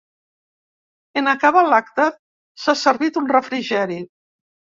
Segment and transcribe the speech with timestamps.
[1.21, 2.07] En acabar l’acte,
[2.63, 4.01] s’ha servit un refrigeri.